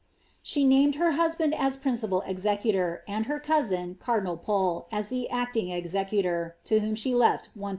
[%e 0.43 0.65
named 0.65 0.95
her 0.95 1.11
husband 1.11 1.53
as 1.53 1.77
principal 1.77 2.21
executor, 2.21 3.03
and 3.07 3.27
her 3.27 3.39
cousin, 3.39 3.95
cardi 4.01 4.23
nal 4.23 4.35
Pole, 4.35 4.87
as 4.91 5.09
the 5.09 5.29
acting 5.29 5.69
executor, 5.69 6.55
to 6.63 6.79
whom 6.79 6.95
she 6.95 7.13
left 7.13 7.49
1000 7.53 7.69